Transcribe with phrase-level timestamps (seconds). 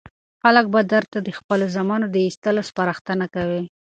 [0.43, 3.63] خلک به درته د خپلو زامنو د ایستلو سپارښتنه کوي.